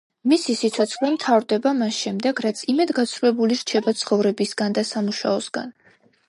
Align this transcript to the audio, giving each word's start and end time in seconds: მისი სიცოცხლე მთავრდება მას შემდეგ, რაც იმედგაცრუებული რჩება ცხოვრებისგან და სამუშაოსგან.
მისი 0.31 0.53
სიცოცხლე 0.59 1.09
მთავრდება 1.15 1.73
მას 1.81 1.99
შემდეგ, 2.05 2.41
რაც 2.45 2.63
იმედგაცრუებული 2.75 3.59
რჩება 3.61 3.95
ცხოვრებისგან 4.01 4.79
და 4.79 4.87
სამუშაოსგან. 4.95 5.71